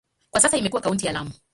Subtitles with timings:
[0.31, 1.31] Kwa sasa imekuwa kaunti ya Lamu.